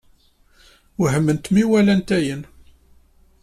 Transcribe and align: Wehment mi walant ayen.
Wehment 1.01 1.43
mi 1.53 1.63
walant 1.71 2.09
ayen. 2.17 2.41